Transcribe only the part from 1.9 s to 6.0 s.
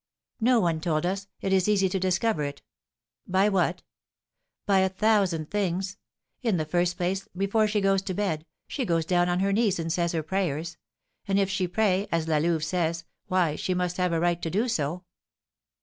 discover it.' 'By what?' 'By a thousand things.